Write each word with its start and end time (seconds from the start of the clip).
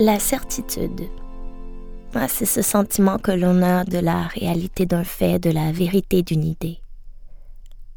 La 0.00 0.20
certitude. 0.20 1.08
C'est 2.28 2.44
ce 2.44 2.62
sentiment 2.62 3.18
que 3.18 3.32
l'on 3.32 3.62
a 3.62 3.82
de 3.82 3.98
la 3.98 4.28
réalité 4.28 4.86
d'un 4.86 5.02
fait, 5.02 5.40
de 5.40 5.50
la 5.50 5.72
vérité 5.72 6.22
d'une 6.22 6.44
idée. 6.44 6.78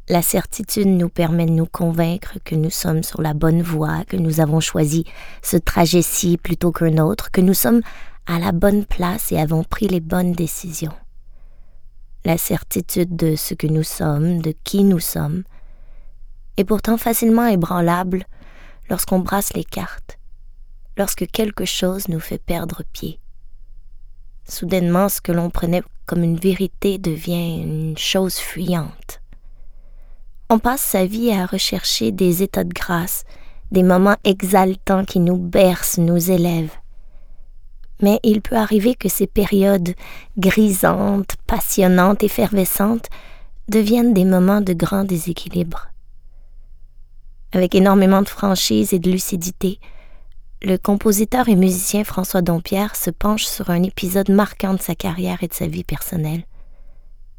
La 0.08 0.20
certitude 0.20 0.88
nous 0.88 1.08
permet 1.08 1.46
de 1.46 1.52
nous 1.52 1.66
convaincre 1.66 2.38
que 2.44 2.56
nous 2.56 2.70
sommes 2.70 3.04
sur 3.04 3.22
la 3.22 3.34
bonne 3.34 3.62
voie, 3.62 4.04
que 4.04 4.16
nous 4.16 4.40
avons 4.40 4.58
choisi 4.58 5.04
ce 5.42 5.56
trajet-ci 5.56 6.38
plutôt 6.38 6.72
qu'un 6.72 6.98
autre, 6.98 7.30
que 7.30 7.40
nous 7.40 7.54
sommes 7.54 7.82
à 8.26 8.40
la 8.40 8.50
bonne 8.50 8.84
place 8.84 9.30
et 9.30 9.38
avons 9.38 9.62
pris 9.62 9.86
les 9.86 10.00
bonnes 10.00 10.32
décisions. 10.32 10.94
La 12.24 12.36
certitude 12.36 13.14
de 13.14 13.36
ce 13.36 13.54
que 13.54 13.68
nous 13.68 13.84
sommes, 13.84 14.42
de 14.42 14.52
qui 14.64 14.82
nous 14.82 14.98
sommes, 14.98 15.44
est 16.56 16.64
pourtant 16.64 16.96
facilement 16.96 17.46
ébranlable 17.46 18.24
lorsqu'on 18.90 19.20
brasse 19.20 19.54
les 19.54 19.64
cartes 19.64 20.18
lorsque 20.96 21.26
quelque 21.30 21.64
chose 21.64 22.08
nous 22.08 22.20
fait 22.20 22.42
perdre 22.42 22.82
pied. 22.92 23.18
Soudainement, 24.48 25.08
ce 25.08 25.20
que 25.20 25.32
l'on 25.32 25.50
prenait 25.50 25.82
comme 26.06 26.22
une 26.22 26.38
vérité 26.38 26.98
devient 26.98 27.62
une 27.62 27.96
chose 27.96 28.36
fuyante. 28.36 29.20
On 30.50 30.58
passe 30.58 30.82
sa 30.82 31.06
vie 31.06 31.32
à 31.32 31.46
rechercher 31.46 32.12
des 32.12 32.42
états 32.42 32.64
de 32.64 32.74
grâce, 32.74 33.24
des 33.70 33.82
moments 33.82 34.16
exaltants 34.24 35.04
qui 35.04 35.18
nous 35.18 35.38
bercent, 35.38 35.98
nous 35.98 36.30
élèvent. 36.30 36.76
Mais 38.02 38.20
il 38.22 38.42
peut 38.42 38.56
arriver 38.56 38.94
que 38.94 39.08
ces 39.08 39.26
périodes 39.26 39.94
grisantes, 40.36 41.36
passionnantes, 41.46 42.22
effervescentes 42.22 43.08
deviennent 43.68 44.12
des 44.12 44.24
moments 44.24 44.60
de 44.60 44.72
grand 44.72 45.04
déséquilibre. 45.04 45.88
Avec 47.52 47.74
énormément 47.74 48.22
de 48.22 48.28
franchise 48.28 48.92
et 48.92 48.98
de 48.98 49.10
lucidité, 49.10 49.78
le 50.64 50.78
compositeur 50.78 51.48
et 51.48 51.56
musicien 51.56 52.04
François 52.04 52.40
Dompierre 52.40 52.94
se 52.94 53.10
penche 53.10 53.46
sur 53.46 53.70
un 53.70 53.82
épisode 53.82 54.30
marquant 54.30 54.74
de 54.74 54.80
sa 54.80 54.94
carrière 54.94 55.42
et 55.42 55.48
de 55.48 55.54
sa 55.54 55.66
vie 55.66 55.82
personnelle. 55.82 56.44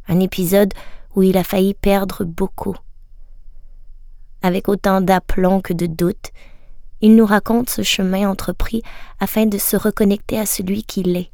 Un 0.09 0.19
épisode 0.19 0.73
où 1.15 1.23
il 1.23 1.37
a 1.37 1.43
failli 1.45 1.73
perdre 1.73 2.25
beaucoup. 2.25 2.75
Avec 4.41 4.67
autant 4.67 4.99
d'aplomb 4.99 5.61
que 5.61 5.71
de 5.71 5.85
doute, 5.85 6.31
il 6.99 7.15
nous 7.15 7.25
raconte 7.25 7.69
ce 7.69 7.81
chemin 7.81 8.29
entrepris 8.29 8.83
afin 9.21 9.45
de 9.45 9.57
se 9.57 9.77
reconnecter 9.77 10.37
à 10.37 10.45
celui 10.45 10.83
qu'il 10.83 11.15
est. 11.15 11.31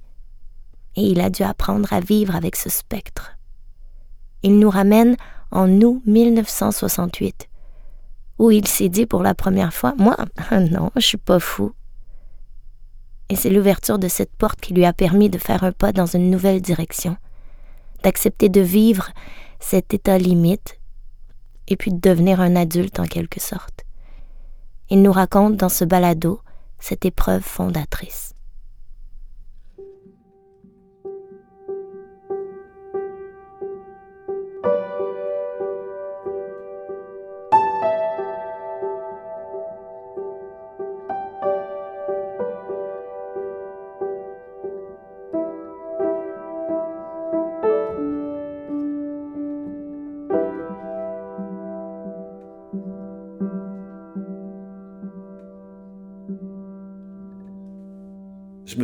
Et 0.96 1.02
il 1.02 1.22
a 1.22 1.32
dû 1.32 1.42
apprendre 1.42 1.92
à 1.92 2.02
vivre 2.02 2.36
avec 2.36 2.56
ce 2.56 2.70
spectre. 2.70 3.32
Il 4.44 4.60
nous 4.60 4.70
ramène 4.70 5.18
en 5.50 5.68
août 5.82 6.04
1968, 6.06 7.50
où 8.38 8.52
il 8.52 8.68
s'est 8.68 8.90
dit 8.90 9.08
pour 9.08 9.24
la 9.24 9.34
première 9.34 9.74
fois 9.74 9.96
Moi, 9.98 10.18
non, 10.52 10.92
je 10.96 11.02
suis 11.02 11.18
pas 11.18 11.40
fou 11.40 11.74
et 13.30 13.36
c'est 13.36 13.50
l'ouverture 13.50 14.00
de 14.00 14.08
cette 14.08 14.36
porte 14.36 14.60
qui 14.60 14.74
lui 14.74 14.86
a 14.86 14.94
permis 14.94 15.30
de 15.30 15.38
faire 15.38 15.64
un 15.64 15.72
pas 15.72 15.92
dans 15.92 16.08
une 16.08 16.30
nouvelle 16.30 16.62
direction, 16.62 17.16
d'accepter 18.04 18.50
de 18.50 18.62
vivre 18.62 19.10
cet 19.60 19.94
état 19.94 20.18
limite 20.18 20.80
et 21.68 21.78
puis 21.78 21.92
de 21.92 22.00
devenir 22.00 22.42
un 22.42 22.56
adulte 22.56 23.00
en 23.00 23.06
quelque 23.06 23.40
sorte. 23.40 23.86
Il 24.90 25.02
nous 25.04 25.12
raconte 25.12 25.56
dans 25.56 25.70
ce 25.70 25.86
balado 25.86 26.42
cette 26.80 27.06
épreuve 27.06 27.44
fondatrice. 27.44 28.34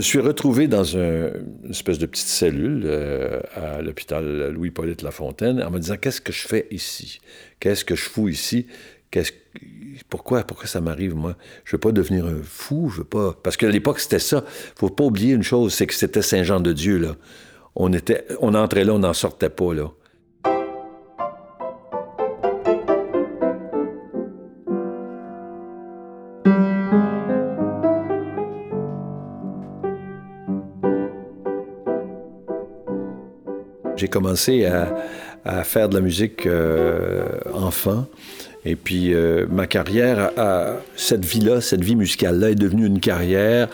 Suis 0.05 0.19
retrouvé 0.19 0.67
dans 0.67 0.83
une 0.83 1.69
espèce 1.69 1.99
de 1.99 2.05
petite 2.05 2.27
cellule 2.27 2.83
euh, 2.85 3.41
à 3.55 3.81
l'hôpital 3.81 4.51
Louis-Polyte 4.51 5.01
Lafontaine 5.01 5.61
en 5.61 5.71
me 5.71 5.79
disant 5.79 5.97
qu'est-ce 5.97 6.21
que 6.21 6.31
je 6.31 6.47
fais 6.47 6.67
ici? 6.71 7.19
Qu'est-ce 7.59 7.85
que 7.85 7.95
je 7.95 8.03
fous 8.03 8.29
ici? 8.29 8.67
Pourquoi, 10.09 10.43
pourquoi 10.43 10.67
ça 10.67 10.81
m'arrive, 10.81 11.15
moi? 11.15 11.35
Je 11.63 11.73
veux 11.73 11.79
pas 11.79 11.91
devenir 11.91 12.25
un 12.25 12.41
fou, 12.43 12.89
je 12.89 12.97
veux 12.97 13.03
pas. 13.03 13.33
Parce 13.43 13.57
qu'à 13.57 13.69
l'époque, 13.69 13.99
c'était 13.99 14.19
ça. 14.19 14.43
Faut 14.75 14.89
pas 14.89 15.05
oublier 15.05 15.33
une 15.33 15.43
chose, 15.43 15.73
c'est 15.73 15.87
que 15.87 15.93
c'était 15.93 16.21
Saint-Jean-de-Dieu, 16.21 16.97
là. 16.97 17.15
On 17.75 17.91
était, 17.93 18.25
on 18.41 18.53
entrait 18.53 18.83
là, 18.83 18.93
on 18.93 18.99
n'en 18.99 19.13
sortait 19.13 19.49
pas, 19.49 19.73
là. 19.73 19.91
Commencé 34.07 34.65
à, 34.65 35.63
faire 35.63 35.89
de 35.89 35.95
la 35.95 36.01
musique 36.01 36.45
euh, 36.45 37.23
enfant. 37.53 38.07
Et 38.67 38.75
puis, 38.75 39.13
euh, 39.13 39.45
ma 39.47 39.67
carrière, 39.67 40.31
cette 40.95 41.23
vie-là, 41.23 41.61
cette 41.61 41.83
vie 41.83 41.95
musicale-là 41.95 42.49
est 42.49 42.55
devenue 42.55 42.87
une 42.87 42.99
carrière 42.99 43.69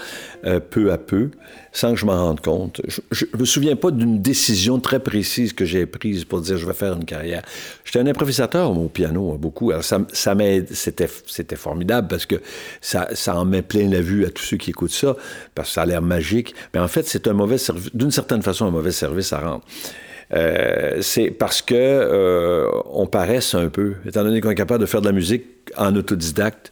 euh, 0.45 0.59
peu 0.59 0.91
à 0.91 0.97
peu, 0.97 1.29
sans 1.71 1.93
que 1.93 1.99
je 1.99 2.05
m'en 2.05 2.25
rende 2.27 2.41
compte. 2.41 2.81
Je 3.11 3.25
ne 3.33 3.39
me 3.39 3.45
souviens 3.45 3.77
pas 3.77 3.91
d'une 3.91 4.21
décision 4.21 4.79
très 4.79 4.99
précise 4.99 5.53
que 5.53 5.63
j'ai 5.63 5.85
prise 5.85 6.25
pour 6.25 6.41
dire 6.41 6.57
je 6.57 6.65
vais 6.65 6.73
faire 6.73 6.93
une 6.93 7.05
carrière. 7.05 7.43
J'étais 7.85 7.99
un 7.99 8.07
improvisateur 8.07 8.77
au 8.77 8.89
piano, 8.89 9.31
hein, 9.31 9.37
beaucoup. 9.39 9.71
Alors, 9.71 9.83
ça, 9.83 9.99
ça 10.11 10.35
c'était, 10.71 11.07
c'était 11.25 11.55
formidable 11.55 12.09
parce 12.09 12.25
que 12.25 12.35
ça, 12.81 13.07
ça 13.13 13.37
en 13.37 13.45
met 13.45 13.61
plein 13.61 13.87
la 13.87 14.01
vue 14.01 14.25
à 14.25 14.29
tous 14.29 14.43
ceux 14.43 14.57
qui 14.57 14.71
écoutent 14.71 14.91
ça, 14.91 15.15
parce 15.55 15.69
que 15.69 15.73
ça 15.75 15.83
a 15.83 15.85
l'air 15.85 16.01
magique. 16.01 16.53
Mais 16.73 16.81
en 16.81 16.89
fait, 16.89 17.07
c'est 17.07 17.27
un 17.29 17.33
mauvais 17.33 17.57
service, 17.57 17.95
d'une 17.95 18.11
certaine 18.11 18.41
façon, 18.41 18.65
un 18.65 18.71
mauvais 18.71 18.91
service 18.91 19.31
à 19.31 19.39
rendre. 19.39 19.63
Euh, 20.33 20.99
c'est 21.01 21.31
parce 21.31 21.61
que 21.61 21.75
euh, 21.75 22.67
on 22.85 23.07
paresse 23.07 23.55
un 23.55 23.69
peu. 23.69 23.95
Étant 24.05 24.23
donné 24.23 24.41
qu'on 24.41 24.49
est 24.49 24.55
capable 24.55 24.81
de 24.81 24.85
faire 24.85 25.01
de 25.01 25.07
la 25.07 25.11
musique 25.11 25.45
en 25.77 25.95
autodidacte, 25.95 26.71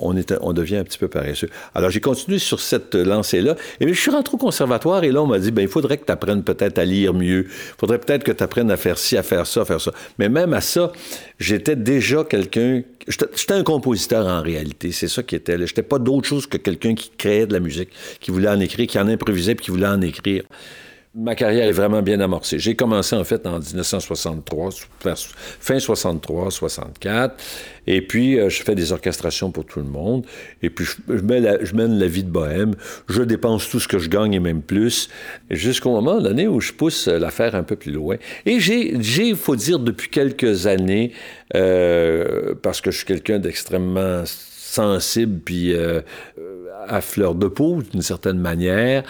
on, 0.00 0.52
devient 0.52 0.76
un 0.76 0.84
petit 0.84 0.98
peu 0.98 1.08
paresseux. 1.08 1.48
Alors, 1.74 1.90
j'ai 1.90 2.00
continué 2.00 2.38
sur 2.38 2.60
cette 2.60 2.94
lancée-là. 2.94 3.56
Et 3.80 3.88
je 3.88 4.00
suis 4.00 4.10
rentré 4.10 4.34
au 4.34 4.38
conservatoire 4.38 5.04
et 5.04 5.12
là, 5.12 5.22
on 5.22 5.26
m'a 5.26 5.38
dit, 5.38 5.50
ben, 5.50 5.62
il 5.62 5.68
faudrait 5.68 5.98
que 5.98 6.06
tu 6.06 6.12
apprennes 6.12 6.42
peut-être 6.42 6.78
à 6.78 6.84
lire 6.84 7.12
mieux. 7.12 7.46
Il 7.48 7.74
faudrait 7.78 7.98
peut-être 7.98 8.24
que 8.24 8.32
tu 8.32 8.42
apprennes 8.42 8.70
à 8.70 8.76
faire 8.76 8.98
ci, 8.98 9.16
à 9.16 9.22
faire 9.22 9.46
ça, 9.46 9.62
à 9.62 9.64
faire 9.64 9.80
ça. 9.80 9.92
Mais 10.18 10.28
même 10.28 10.52
à 10.52 10.60
ça, 10.60 10.92
j'étais 11.38 11.76
déjà 11.76 12.24
quelqu'un... 12.24 12.82
J'étais 13.08 13.54
un 13.54 13.64
compositeur 13.64 14.26
en 14.26 14.40
réalité. 14.40 14.92
C'est 14.92 15.08
ça 15.08 15.22
qui 15.22 15.34
était 15.34 15.56
là. 15.56 15.66
J'étais 15.66 15.82
pas 15.82 15.98
d'autre 15.98 16.28
chose 16.28 16.46
que 16.46 16.56
quelqu'un 16.56 16.94
qui 16.94 17.10
créait 17.16 17.46
de 17.46 17.52
la 17.52 17.60
musique, 17.60 17.90
qui 18.20 18.30
voulait 18.30 18.48
en 18.48 18.60
écrire, 18.60 18.86
qui 18.86 18.98
en 18.98 19.08
improvisait 19.08 19.54
puis 19.54 19.64
qui 19.64 19.70
voulait 19.70 19.86
en 19.86 20.00
écrire 20.00 20.44
ma 21.14 21.34
carrière 21.34 21.66
est 21.66 21.72
vraiment 21.72 22.02
bien 22.02 22.20
amorcée. 22.20 22.58
J'ai 22.58 22.76
commencé 22.76 23.16
en 23.16 23.24
fait 23.24 23.44
en 23.46 23.58
1963, 23.58 24.70
fin 25.60 25.78
63, 25.78 26.50
64, 26.50 27.34
et 27.86 28.00
puis 28.02 28.38
euh, 28.38 28.48
je 28.48 28.62
fais 28.62 28.76
des 28.76 28.92
orchestrations 28.92 29.50
pour 29.50 29.64
tout 29.64 29.80
le 29.80 29.86
monde, 29.86 30.24
et 30.62 30.70
puis 30.70 30.84
je, 30.84 31.20
mène 31.22 31.98
la 31.98 32.06
vie 32.06 32.22
de 32.22 32.30
bohème, 32.30 32.74
je 33.08 33.22
dépense 33.22 33.68
tout 33.68 33.80
ce 33.80 33.88
que 33.88 33.98
je 33.98 34.08
gagne 34.08 34.34
et 34.34 34.40
même 34.40 34.62
plus, 34.62 35.08
jusqu'au 35.50 35.90
moment 35.90 36.20
donné 36.20 36.46
où 36.46 36.60
je 36.60 36.72
pousse 36.72 37.08
l'affaire 37.08 37.56
un 37.56 37.64
peu 37.64 37.74
plus 37.74 37.92
loin. 37.92 38.16
Et 38.46 38.60
j'ai, 38.60 38.94
il 38.94 39.36
faut 39.36 39.56
dire, 39.56 39.80
depuis 39.80 40.10
quelques 40.10 40.68
années, 40.68 41.12
euh, 41.56 42.54
parce 42.62 42.80
que 42.80 42.92
je 42.92 42.98
suis 42.98 43.06
quelqu'un 43.06 43.40
d'extrêmement 43.40 44.22
sensible, 44.70 45.40
puis 45.44 45.74
euh, 45.74 46.00
à 46.88 47.00
fleur 47.00 47.34
de 47.34 47.48
peau, 47.48 47.82
d'une 47.82 48.02
certaine 48.02 48.38
manière, 48.38 49.02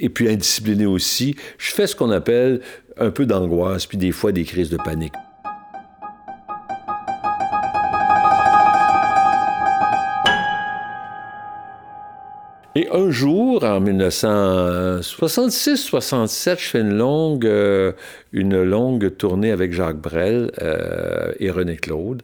et 0.00 0.08
puis 0.08 0.28
indiscipliné 0.28 0.86
aussi, 0.86 1.36
je 1.58 1.72
fais 1.72 1.86
ce 1.86 1.96
qu'on 1.96 2.10
appelle 2.10 2.60
un 2.96 3.10
peu 3.10 3.26
d'angoisse, 3.26 3.86
puis 3.86 3.98
des 3.98 4.12
fois 4.12 4.32
des 4.32 4.44
crises 4.44 4.70
de 4.70 4.76
panique. 4.76 5.14
Et 12.74 12.88
un 12.90 13.10
jour, 13.10 13.64
en 13.64 13.82
1966-67, 13.82 16.58
je 16.58 16.64
fais 16.64 16.80
une 16.80 16.96
longue, 16.96 17.44
euh, 17.44 17.92
une 18.32 18.62
longue 18.62 19.14
tournée 19.18 19.50
avec 19.50 19.74
Jacques 19.74 20.00
Brel 20.00 20.50
euh, 20.62 21.32
et 21.38 21.50
René 21.50 21.76
Claude 21.76 22.22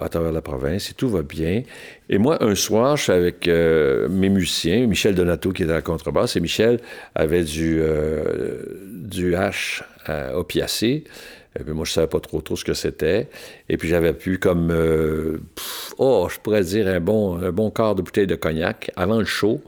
à 0.00 0.08
travers 0.08 0.32
la 0.32 0.42
province 0.42 0.90
et 0.90 0.94
tout 0.94 1.08
va 1.08 1.22
bien. 1.22 1.62
Et 2.08 2.18
moi, 2.18 2.42
un 2.42 2.54
soir, 2.54 2.96
je 2.96 3.04
suis 3.04 3.12
avec 3.12 3.48
euh, 3.48 4.08
mes 4.08 4.28
musiciens, 4.28 4.86
Michel 4.86 5.14
Donato 5.14 5.52
qui 5.52 5.62
était 5.62 5.72
à 5.72 5.76
la 5.76 5.82
contrebasse, 5.82 6.36
et 6.36 6.40
Michel 6.40 6.80
avait 7.14 7.44
du, 7.44 7.78
euh, 7.80 8.62
du 8.92 9.32
H 9.32 9.82
euh, 10.08 10.34
opiacé. 10.34 11.04
Et 11.58 11.64
puis 11.64 11.72
moi, 11.72 11.84
je 11.84 11.92
savais 11.92 12.06
pas 12.06 12.20
trop 12.20 12.40
trop 12.40 12.56
ce 12.56 12.64
que 12.64 12.74
c'était. 12.74 13.28
Et 13.68 13.76
puis 13.76 13.88
j'avais 13.88 14.12
pu 14.12 14.38
comme, 14.38 14.72
oh, 15.98 16.28
je 16.30 16.38
pourrais 16.38 16.62
dire 16.62 16.86
un 16.86 17.00
bon, 17.00 17.36
un 17.42 17.50
bon 17.50 17.70
quart 17.70 17.96
de 17.96 18.02
bouteille 18.02 18.28
de 18.28 18.36
cognac 18.36 18.92
avant 18.96 19.18
le 19.18 19.24
show. 19.24 19.60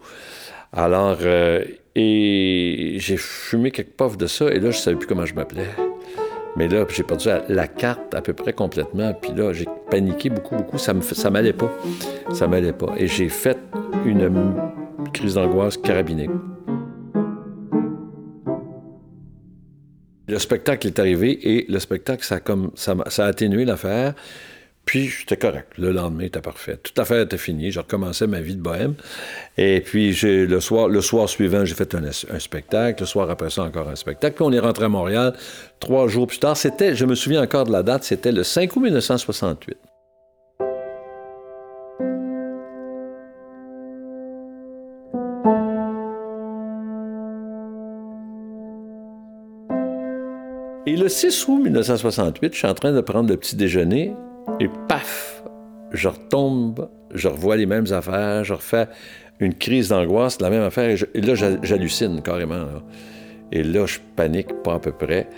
Alors, 0.72 1.18
euh, 1.22 1.64
et 1.94 2.96
j'ai 2.98 3.18
fumé 3.18 3.70
quelques 3.70 3.90
puffs 3.90 4.16
de 4.16 4.26
ça, 4.26 4.50
et 4.50 4.58
là, 4.58 4.70
je 4.70 4.78
savais 4.78 4.96
plus 4.96 5.06
comment 5.06 5.26
je 5.26 5.34
m'appelais. 5.34 5.68
Mais 6.56 6.68
là, 6.68 6.84
j'ai 6.88 7.02
perdu 7.02 7.28
la 7.48 7.66
carte 7.66 8.14
à 8.14 8.20
peu 8.20 8.34
près 8.34 8.52
complètement. 8.52 9.14
Puis 9.14 9.32
là, 9.32 9.52
j'ai 9.52 9.66
paniqué 9.90 10.28
beaucoup, 10.28 10.56
beaucoup. 10.56 10.78
Ça 10.78 10.92
ça 11.00 11.30
m'allait 11.30 11.52
pas. 11.52 11.70
Ça 12.32 12.46
m'allait 12.46 12.72
pas. 12.72 12.94
Et 12.98 13.06
j'ai 13.06 13.28
fait 13.28 13.58
une 14.04 14.54
crise 15.12 15.34
d'angoisse 15.34 15.76
carabinée. 15.76 16.28
Le 20.28 20.38
spectacle 20.38 20.86
est 20.86 20.98
arrivé 20.98 21.56
et 21.56 21.66
le 21.68 21.78
spectacle, 21.78 22.24
ça 22.24 22.40
comme, 22.40 22.70
ça, 22.74 22.96
ça 23.08 23.26
a 23.26 23.28
atténué 23.28 23.64
l'affaire. 23.64 24.14
Puis 24.84 25.08
j'étais 25.08 25.36
correct. 25.36 25.68
Le 25.78 25.92
lendemain, 25.92 26.24
était 26.24 26.40
parfait. 26.40 26.76
Toute 26.76 26.96
l'affaire 26.98 27.20
était 27.20 27.38
finie. 27.38 27.70
Je 27.70 27.80
recommençais 27.80 28.26
ma 28.26 28.40
vie 28.40 28.56
de 28.56 28.60
bohème. 28.60 28.94
Et 29.56 29.80
puis 29.80 30.16
le 30.22 30.60
soir, 30.60 30.88
le 30.88 31.00
soir 31.00 31.28
suivant, 31.28 31.64
j'ai 31.64 31.74
fait 31.74 31.94
un, 31.94 32.38
spectacle. 32.38 33.02
Le 33.02 33.06
soir 33.06 33.30
après 33.30 33.50
ça, 33.50 33.62
encore 33.62 33.88
un 33.88 33.96
spectacle. 33.96 34.36
Puis 34.36 34.44
on 34.44 34.52
est 34.52 34.58
rentré 34.58 34.86
à 34.86 34.88
Montréal 34.88 35.34
trois 35.78 36.08
jours 36.08 36.26
plus 36.26 36.38
tard. 36.38 36.56
C'était, 36.56 36.94
je 36.94 37.04
me 37.04 37.14
souviens 37.14 37.42
encore 37.42 37.64
de 37.64 37.72
la 37.72 37.82
date, 37.82 38.04
c'était 38.04 38.32
le 38.32 38.42
5 38.42 38.74
août 38.76 38.80
1968. 38.80 39.78
Et 50.84 50.96
le 50.96 51.08
6 51.08 51.46
août 51.46 51.60
1968, 51.62 52.52
je 52.52 52.58
suis 52.58 52.66
en 52.66 52.74
train 52.74 52.92
de 52.92 53.00
prendre 53.00 53.30
le 53.30 53.36
petit 53.36 53.54
déjeuner 53.54 54.12
et 54.60 54.68
paf, 54.88 55.42
je 55.92 56.08
retombe, 56.08 56.88
je 57.14 57.28
revois 57.28 57.56
les 57.56 57.66
mêmes 57.66 57.92
affaires, 57.92 58.44
je 58.44 58.54
refais 58.54 58.88
une 59.40 59.54
crise 59.54 59.88
d'angoisse, 59.88 60.40
la 60.40 60.50
même 60.50 60.62
affaire, 60.62 60.96
et, 61.14 61.20
là, 61.20 61.34
j'hallucine 61.34 62.22
carrément. 62.22 62.66
Et 63.50 63.62
là, 63.62 63.86
je 63.86 63.98
panique 64.16 64.62
pas 64.62 64.74
à 64.74 64.78
peu 64.78 64.92
près. 64.92 65.28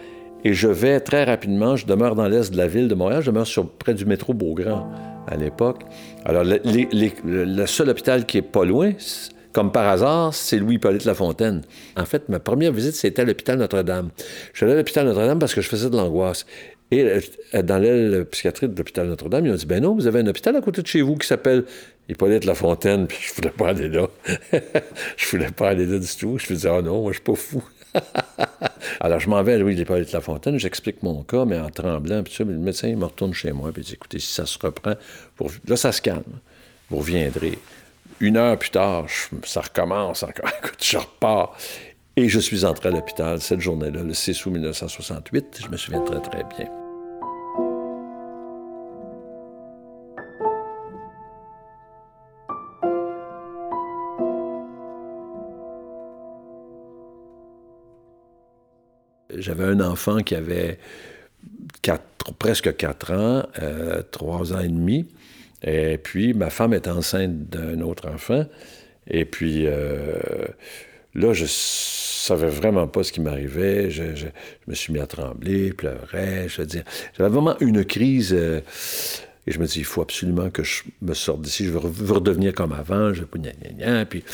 Et 0.44 0.52
je 0.52 0.68
vais 0.68 1.00
très 1.00 1.24
rapidement, 1.24 1.74
je 1.74 1.86
demeure 1.86 2.14
dans 2.14 2.28
l'est 2.28 2.52
de 2.52 2.56
la 2.56 2.66
ville 2.66 2.86
de 2.86 2.94
Montréal, 2.94 3.22
je 3.22 3.30
demeure 3.30 3.46
sur, 3.46 3.68
près 3.68 3.94
du 3.94 4.04
métro 4.04 4.34
Beaugrand 4.34 4.90
à 5.26 5.36
l'époque. 5.36 5.82
Alors, 6.24 6.44
le, 6.44 7.66
seul 7.66 7.88
hôpital 7.88 8.26
qui 8.26 8.38
est 8.38 8.42
pas 8.42 8.66
loin, 8.66 8.92
comme 9.54 9.72
par 9.72 9.88
hasard, 9.88 10.34
c'est 10.34 10.58
Louis-Hippolyte 10.58 11.06
Lafontaine. 11.06 11.62
En 11.96 12.04
fait, 12.04 12.28
ma 12.28 12.40
première 12.40 12.72
visite, 12.72 12.94
c'était 12.94 13.22
à 13.22 13.24
l'hôpital 13.24 13.56
Notre-Dame. 13.56 14.10
Je 14.52 14.58
suis 14.58 14.64
allé 14.64 14.74
à 14.74 14.76
l'hôpital 14.76 15.06
Notre-Dame 15.06 15.38
parce 15.38 15.54
que 15.54 15.62
je 15.62 15.68
faisais 15.68 15.88
de 15.88 15.96
l'angoisse. 15.96 16.44
Et 16.94 17.20
euh, 17.54 17.62
dans 17.62 17.78
l'aile 17.78 18.24
psychiatrique 18.26 18.72
de 18.72 18.78
l'hôpital 18.78 19.08
Notre-Dame, 19.08 19.46
ils 19.46 19.52
ont 19.52 19.56
dit 19.56 19.66
Ben 19.66 19.82
non, 19.82 19.96
vous 19.96 20.06
avez 20.06 20.20
un 20.20 20.26
hôpital 20.28 20.54
à 20.54 20.60
côté 20.60 20.80
de 20.80 20.86
chez 20.86 21.02
vous 21.02 21.16
qui 21.16 21.26
s'appelle 21.26 21.64
Hippolyte 22.08 22.44
Lafontaine. 22.44 23.06
Puis 23.08 23.18
je 23.20 23.34
voulais 23.34 23.50
pas 23.50 23.70
aller 23.70 23.88
là. 23.88 24.06
je 25.16 25.28
voulais 25.28 25.50
pas 25.50 25.70
aller 25.70 25.86
là 25.86 25.98
du 25.98 26.16
tout. 26.16 26.38
Je 26.38 26.52
me 26.52 26.54
disais 26.54 26.70
Oh 26.70 26.82
non, 26.82 27.02
moi, 27.02 27.10
je 27.10 27.16
suis 27.16 27.24
pas 27.24 27.34
fou. 27.34 27.64
Alors, 29.00 29.18
je 29.18 29.28
m'en 29.28 29.42
vais 29.42 29.54
à 29.54 29.58
Louis 29.58 29.74
Hippolyte 29.74 30.12
Lafontaine, 30.12 30.58
j'explique 30.58 31.02
mon 31.02 31.22
cas, 31.24 31.44
mais 31.44 31.58
en 31.58 31.70
tremblant, 31.70 32.22
puis 32.22 32.34
ça, 32.34 32.44
le 32.44 32.56
médecin, 32.56 32.88
il 32.88 32.96
me 32.96 33.04
retourne 33.06 33.32
chez 33.32 33.52
moi, 33.52 33.72
puis 33.72 33.82
il 33.82 33.86
dit 33.86 33.94
Écoutez, 33.94 34.20
si 34.20 34.32
ça 34.32 34.46
se 34.46 34.58
reprend, 34.60 34.94
là, 35.66 35.76
ça 35.76 35.90
se 35.90 36.00
calme. 36.00 36.22
Vous 36.90 36.98
reviendrez. 36.98 37.58
Une 38.20 38.36
heure 38.36 38.56
plus 38.56 38.70
tard, 38.70 39.06
ça 39.42 39.62
recommence 39.62 40.22
encore. 40.22 40.50
Écoute, 40.62 40.78
je 40.80 40.98
repars. 40.98 41.56
Et 42.16 42.28
je 42.28 42.38
suis 42.38 42.64
entré 42.64 42.90
à 42.90 42.92
l'hôpital 42.92 43.40
cette 43.40 43.60
journée-là, 43.60 44.04
le 44.04 44.14
6 44.14 44.46
août 44.46 44.50
1968. 44.50 45.62
Je 45.64 45.68
me 45.68 45.76
souviens 45.76 46.00
très, 46.02 46.20
très 46.20 46.44
bien. 46.56 46.83
J'avais 59.56 59.70
un 59.70 59.80
enfant 59.80 60.18
qui 60.18 60.34
avait 60.34 60.78
presque 62.38 62.76
quatre 62.76 63.12
ans, 63.12 63.46
euh, 63.62 64.02
ans 64.22 64.60
et 64.60 64.68
demi. 64.68 65.06
Et 65.62 65.98
puis, 65.98 66.34
ma 66.34 66.50
femme 66.50 66.74
est 66.74 66.88
enceinte 66.88 67.48
d'un 67.48 67.80
autre 67.80 68.08
enfant. 68.08 68.44
Et 69.06 69.24
puis, 69.24 69.66
euh, 69.66 70.18
là, 71.14 71.32
je 71.32 71.44
savais 71.46 72.48
vraiment 72.48 72.86
pas 72.86 73.02
ce 73.02 73.12
qui 73.12 73.20
m'arrivait. 73.20 73.90
Je, 73.90 74.26
me 74.66 74.74
suis 74.74 74.92
mis 74.92 75.00
à 75.00 75.06
trembler, 75.06 75.72
pleurais. 75.72 76.48
Je 76.48 76.62
veux 76.62 76.68
j'avais 77.16 77.30
vraiment 77.30 77.56
une 77.60 77.84
crise. 77.84 78.34
Euh, 78.36 78.60
et 79.46 79.52
je 79.52 79.58
me 79.58 79.66
dis, 79.66 79.80
il 79.80 79.84
faut 79.84 80.02
absolument 80.02 80.50
que 80.50 80.64
je 80.64 80.82
me 81.02 81.14
sorte 81.14 81.42
d'ici. 81.42 81.66
Je 81.66 81.70
veux, 81.70 82.12
redevenir 82.12 82.54
comme 82.54 82.72
avant. 82.72 83.12
Je 83.12 83.24
gna, 83.24 83.52
gna, 83.52 84.04
puis... 84.06 84.24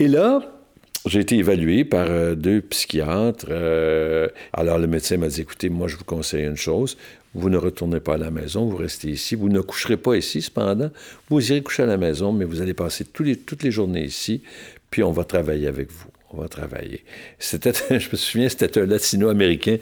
Et 0.00 0.06
là, 0.06 0.57
j'ai 1.06 1.20
été 1.20 1.36
évalué 1.36 1.84
par 1.84 2.06
euh, 2.08 2.34
deux 2.34 2.60
psychiatres. 2.60 3.46
Euh, 3.50 4.28
alors 4.52 4.78
le 4.78 4.86
médecin 4.86 5.16
m'a 5.16 5.28
dit, 5.28 5.42
écoutez, 5.42 5.68
moi 5.68 5.88
je 5.88 5.96
vous 5.96 6.04
conseille 6.04 6.44
une 6.44 6.56
chose. 6.56 6.96
Vous 7.34 7.50
ne 7.50 7.56
retournez 7.56 8.00
pas 8.00 8.14
à 8.14 8.18
la 8.18 8.30
maison, 8.30 8.66
vous 8.66 8.76
restez 8.76 9.08
ici. 9.08 9.34
Vous 9.34 9.48
ne 9.48 9.60
coucherez 9.60 9.96
pas 9.96 10.16
ici, 10.16 10.42
cependant. 10.42 10.90
Vous 11.28 11.52
irez 11.52 11.62
coucher 11.62 11.84
à 11.84 11.86
la 11.86 11.98
maison, 11.98 12.32
mais 12.32 12.44
vous 12.44 12.60
allez 12.60 12.74
passer 12.74 13.04
toutes 13.04 13.62
les 13.62 13.70
journées 13.70 14.04
ici, 14.04 14.42
puis 14.90 15.02
on 15.02 15.12
va 15.12 15.24
travailler 15.24 15.66
avec 15.66 15.90
vous 15.90 16.08
on 16.30 16.40
va 16.40 16.48
travailler. 16.48 17.04
C'était, 17.38 17.72
je 17.90 18.08
me 18.10 18.16
souviens, 18.16 18.48
c'était 18.48 18.80
un 18.80 18.86
latino-américain 18.86 19.78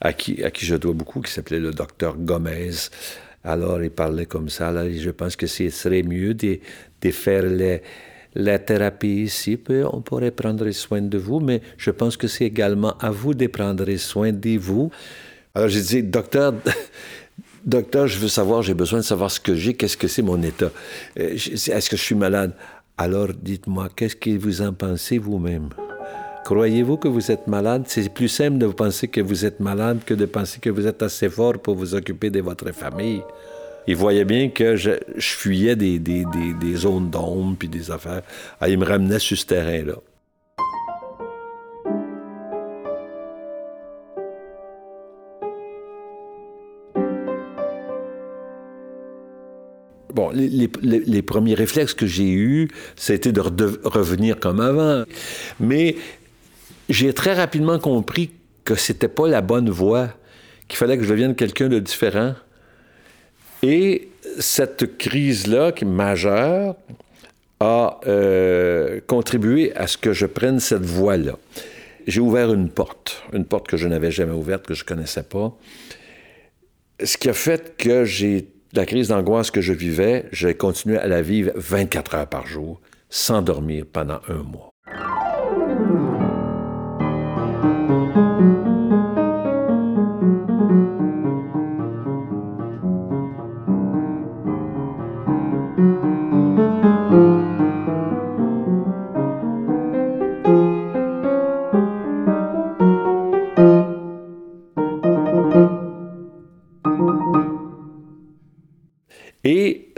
à 0.00 0.12
qui, 0.12 0.42
à 0.44 0.50
qui 0.50 0.66
je 0.66 0.76
dois 0.76 0.92
beaucoup, 0.92 1.20
qui 1.20 1.32
s'appelait 1.32 1.60
le 1.60 1.70
docteur 1.72 2.16
Gomez. 2.16 2.70
Alors, 3.44 3.82
il 3.82 3.90
parlait 3.90 4.26
comme 4.26 4.48
ça. 4.48 4.72
Je 4.90 5.10
pense 5.10 5.36
que 5.36 5.46
ce 5.46 5.70
serait 5.70 6.02
mieux 6.02 6.34
de, 6.34 6.58
de 7.00 7.10
faire 7.10 7.44
les, 7.44 7.82
la 8.36 8.58
thérapie 8.58 9.22
ici. 9.22 9.58
On 9.92 10.00
pourrait 10.00 10.30
prendre 10.30 10.70
soin 10.70 11.00
de 11.00 11.18
vous, 11.18 11.40
mais 11.40 11.60
je 11.76 11.90
pense 11.90 12.16
que 12.16 12.28
c'est 12.28 12.44
également 12.44 12.96
à 12.98 13.10
vous 13.10 13.34
de 13.34 13.46
prendre 13.46 13.90
soin 13.96 14.32
de 14.32 14.58
vous. 14.58 14.90
Alors, 15.54 15.68
j'ai 15.68 15.80
dit, 15.80 16.02
docteur, 16.02 16.54
docteur, 17.64 18.06
je 18.06 18.18
veux 18.18 18.28
savoir, 18.28 18.62
j'ai 18.62 18.74
besoin 18.74 18.98
de 19.00 19.04
savoir 19.04 19.30
ce 19.30 19.40
que 19.40 19.54
j'ai, 19.54 19.74
qu'est-ce 19.74 19.96
que 19.96 20.08
c'est 20.08 20.22
mon 20.22 20.40
état. 20.42 20.70
Euh, 21.18 21.34
est-ce 21.34 21.90
que 21.90 21.96
je 21.96 22.02
suis 22.02 22.14
malade? 22.14 22.52
Alors, 22.98 23.28
dites-moi, 23.34 23.88
qu'est-ce 23.96 24.16
que 24.16 24.36
vous 24.38 24.62
en 24.62 24.72
pensez 24.72 25.18
vous-même? 25.18 25.70
Croyez-vous 26.44 26.96
que 26.98 27.08
vous 27.08 27.30
êtes 27.30 27.46
malade? 27.48 27.84
C'est 27.86 28.08
plus 28.08 28.28
simple 28.28 28.58
de 28.58 28.68
penser 28.68 29.08
que 29.08 29.20
vous 29.20 29.44
êtes 29.44 29.58
malade 29.60 29.98
que 30.06 30.14
de 30.14 30.26
penser 30.26 30.60
que 30.60 30.70
vous 30.70 30.86
êtes 30.86 31.02
assez 31.02 31.28
fort 31.28 31.54
pour 31.54 31.74
vous 31.74 31.94
occuper 31.94 32.30
de 32.30 32.40
votre 32.40 32.70
famille. 32.72 33.22
Il 33.88 33.94
voyait 33.94 34.24
bien 34.24 34.48
que 34.48 34.74
je, 34.76 34.90
fuyais 35.18 35.76
des, 35.76 36.00
zones 36.74 37.10
d'ombre 37.10 37.56
puis 37.58 37.68
des 37.68 37.90
affaires. 37.90 38.22
Ah, 38.60 38.68
il 38.68 38.78
me 38.78 38.84
ramenait 38.84 39.20
sur 39.20 39.38
ce 39.38 39.46
terrain-là. 39.46 39.94
Bon, 50.12 50.30
les, 50.30 50.70
les, 50.82 51.22
premiers 51.22 51.54
réflexes 51.54 51.92
que 51.92 52.06
j'ai 52.06 52.32
eus, 52.32 52.68
c'était 52.96 53.32
de 53.32 53.40
revenir 53.84 54.40
comme 54.40 54.60
avant. 54.60 55.04
Mais 55.60 55.96
j'ai 56.88 57.12
très 57.12 57.34
rapidement 57.34 57.78
compris 57.78 58.30
que 58.64 58.74
c'était 58.74 59.08
pas 59.08 59.28
la 59.28 59.42
bonne 59.42 59.68
voie, 59.68 60.08
qu'il 60.68 60.78
fallait 60.78 60.96
que 60.96 61.04
je 61.04 61.10
devienne 61.10 61.34
quelqu'un 61.34 61.68
de 61.68 61.78
différent. 61.78 62.34
Et 63.62 64.08
cette 64.38 64.98
crise-là, 64.98 65.72
qui 65.72 65.84
est 65.84 65.88
majeure, 65.88 66.76
a 67.60 68.00
euh, 68.06 69.00
contribué 69.06 69.74
à 69.74 69.86
ce 69.86 69.96
que 69.96 70.12
je 70.12 70.26
prenne 70.26 70.60
cette 70.60 70.84
voie-là. 70.84 71.38
J'ai 72.06 72.20
ouvert 72.20 72.52
une 72.52 72.68
porte, 72.68 73.22
une 73.32 73.44
porte 73.44 73.66
que 73.66 73.76
je 73.76 73.88
n'avais 73.88 74.10
jamais 74.10 74.34
ouverte, 74.34 74.66
que 74.66 74.74
je 74.74 74.84
ne 74.84 74.88
connaissais 74.88 75.22
pas. 75.22 75.56
Ce 77.02 77.16
qui 77.16 77.28
a 77.28 77.32
fait 77.32 77.76
que 77.76 78.04
j'ai 78.04 78.48
la 78.72 78.86
crise 78.86 79.08
d'angoisse 79.08 79.50
que 79.50 79.60
je 79.60 79.72
vivais, 79.72 80.26
j'ai 80.32 80.54
continué 80.54 80.98
à 80.98 81.06
la 81.06 81.22
vivre 81.22 81.52
24 81.56 82.14
heures 82.14 82.28
par 82.28 82.46
jour, 82.46 82.80
sans 83.08 83.42
dormir 83.42 83.84
pendant 83.90 84.20
un 84.28 84.42
mois. 84.42 84.75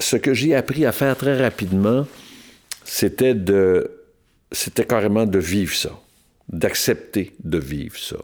Ce 0.09 0.17
que 0.17 0.35
j'ai 0.35 0.55
appris 0.55 0.87
à 0.87 0.93
faire 0.93 1.17
très 1.17 1.41
rapidement, 1.41 2.07
c'était 2.85 3.35
de, 3.35 3.91
c'était 4.51 4.85
carrément 4.85 5.27
de 5.27 5.39
vivre 5.39 5.75
ça 5.75 5.91
d'accepter 6.49 7.35
de 7.45 7.59
vivre 7.59 7.99
ça, 7.99 8.17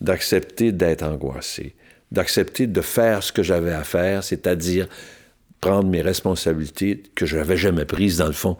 d'accepter 0.00 0.72
d'être 0.72 1.04
angoissé, 1.04 1.74
d'accepter 2.10 2.66
de 2.66 2.80
faire 2.80 3.22
ce 3.22 3.32
que 3.32 3.42
j'avais 3.42 3.72
à 3.72 3.84
faire, 3.84 4.24
c'est-à-dire 4.24 4.88
prendre 5.60 5.88
mes 5.88 6.02
responsabilités 6.02 7.02
que 7.14 7.26
je 7.26 7.36
n'avais 7.36 7.56
jamais 7.56 7.84
prises 7.84 8.18
dans 8.18 8.26
le 8.26 8.32
fond. 8.32 8.56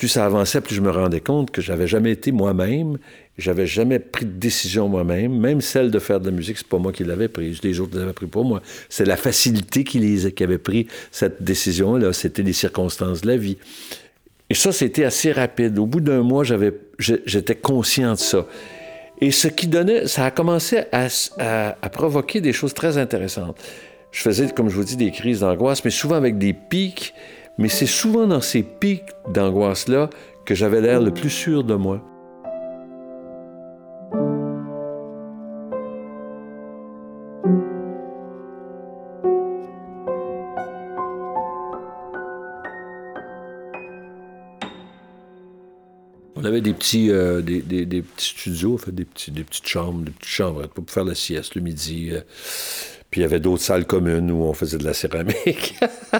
Plus 0.00 0.08
ça 0.08 0.24
avançait, 0.24 0.62
plus 0.62 0.74
je 0.74 0.80
me 0.80 0.88
rendais 0.88 1.20
compte 1.20 1.50
que 1.50 1.60
j'avais 1.60 1.86
jamais 1.86 2.12
été 2.12 2.32
moi-même, 2.32 2.96
j'avais 3.36 3.66
jamais 3.66 3.98
pris 3.98 4.24
de 4.24 4.30
décision 4.30 4.88
moi-même, 4.88 5.38
même 5.38 5.60
celle 5.60 5.90
de 5.90 5.98
faire 5.98 6.20
de 6.20 6.24
la 6.24 6.34
musique, 6.34 6.56
c'est 6.56 6.66
pas 6.66 6.78
moi 6.78 6.90
qui 6.90 7.04
l'avais 7.04 7.28
prise, 7.28 7.62
les 7.62 7.80
autres 7.80 7.98
l'avaient 7.98 8.14
pris 8.14 8.26
pour 8.26 8.46
moi. 8.46 8.62
C'est 8.88 9.04
la 9.04 9.18
facilité 9.18 9.84
qui 9.84 10.42
avait 10.42 10.56
pris 10.56 10.86
cette 11.10 11.42
décision-là, 11.42 12.14
c'était 12.14 12.42
les 12.42 12.54
circonstances 12.54 13.20
de 13.20 13.26
la 13.26 13.36
vie. 13.36 13.58
Et 14.48 14.54
ça, 14.54 14.72
c'était 14.72 15.04
assez 15.04 15.32
rapide. 15.32 15.78
Au 15.78 15.84
bout 15.84 16.00
d'un 16.00 16.22
mois, 16.22 16.44
j'étais 16.98 17.56
conscient 17.56 18.12
de 18.12 18.18
ça. 18.18 18.46
Et 19.20 19.32
ce 19.32 19.48
qui 19.48 19.66
donnait, 19.66 20.06
ça 20.06 20.24
a 20.24 20.30
commencé 20.30 20.84
à, 20.92 21.74
provoquer 21.92 22.40
des 22.40 22.54
choses 22.54 22.72
très 22.72 22.96
intéressantes. 22.96 23.58
Je 24.12 24.22
faisais, 24.22 24.48
comme 24.48 24.70
je 24.70 24.76
vous 24.76 24.84
dis, 24.84 24.96
des 24.96 25.10
crises 25.10 25.40
d'angoisse, 25.40 25.84
mais 25.84 25.90
souvent 25.90 26.16
avec 26.16 26.38
des 26.38 26.54
pics. 26.54 27.12
Mais 27.58 27.68
c'est 27.68 27.86
souvent 27.86 28.26
dans 28.26 28.40
ces 28.40 28.62
pics 28.62 29.10
d'angoisse-là 29.28 30.10
que 30.44 30.54
j'avais 30.54 30.80
l'air 30.80 31.00
le 31.00 31.12
plus 31.12 31.30
sûr 31.30 31.64
de 31.64 31.74
moi. 31.74 32.02
On 46.36 46.44
avait 46.44 46.62
des 46.62 46.72
petits, 46.72 47.10
euh, 47.10 47.42
des, 47.42 47.60
des, 47.60 48.00
petits 48.00 48.30
studios, 48.30 48.78
fait, 48.78 48.92
des, 48.92 49.04
petits, 49.04 49.30
des 49.30 49.44
petites 49.44 49.68
chambres, 49.68 50.04
des 50.04 50.10
petites 50.10 50.30
chambres 50.30 50.66
pour 50.68 50.88
faire 50.88 51.04
la 51.04 51.14
sieste 51.14 51.54
le 51.54 51.60
midi. 51.60 52.08
Euh, 52.12 52.22
puis 53.10 53.20
il 53.20 53.22
y 53.22 53.24
avait 53.24 53.40
d'autres 53.40 53.62
salles 53.62 53.86
communes 53.86 54.30
où 54.30 54.42
on 54.44 54.52
faisait 54.52 54.78
de 54.78 54.84
la 54.84 54.94
céramique. 54.94 55.74